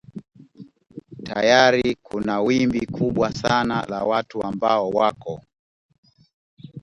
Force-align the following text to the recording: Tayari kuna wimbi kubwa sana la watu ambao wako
Tayari 1.27 1.95
kuna 2.03 2.41
wimbi 2.41 2.85
kubwa 2.85 3.33
sana 3.33 3.85
la 3.85 4.03
watu 4.03 4.43
ambao 4.43 4.89
wako 4.89 5.41